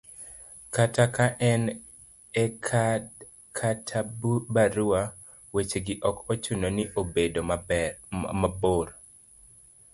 kata 0.75 1.05
ka 1.15 1.25
en 1.51 1.63
e 2.43 2.45
kad 2.67 3.03
kata 3.59 3.99
barua, 4.53 5.01
weche 5.53 5.79
gi 5.85 5.95
ok 6.09 6.17
ochuno 6.31 6.67
ni 6.77 6.83
bedo 7.13 7.41
mabor 8.41 8.87